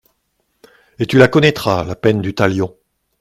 Et 0.97 1.05
tu 1.05 1.19
la 1.19 1.27
connaîtras, 1.27 1.83
la 1.83 1.95
peine 1.95 2.23
du 2.23 2.33
talion! 2.33 2.75